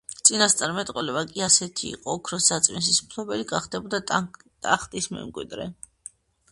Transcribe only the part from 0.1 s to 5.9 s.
წინასწარმეტყველება კი ასეთი იყო: ოქროს საწმისის მფლობელი გახდებოდა ტახტის მემკვიდრე.